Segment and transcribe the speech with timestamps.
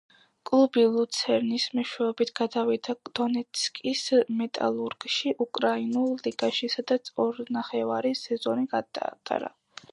[0.49, 4.01] კლუბი „ლუცერნის“ მეშვეობით გადავიდა დონეცკის
[4.41, 9.57] „მეტალურგში“, უკრაინულ ლიგაში, სადაც ორნახევარი სეზონი გაატარა.